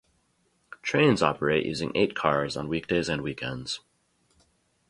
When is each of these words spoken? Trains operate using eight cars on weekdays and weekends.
Trains 0.81 1.21
operate 1.21 1.63
using 1.63 1.91
eight 1.93 2.15
cars 2.15 2.57
on 2.57 2.67
weekdays 2.69 3.07
and 3.07 3.21
weekends. 3.21 3.81